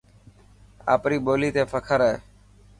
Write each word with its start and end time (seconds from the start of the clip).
آپري 0.93 1.17
ٻولي 1.25 1.49
تي 1.55 1.63
فخر 1.71 1.99
هي. 2.09 2.15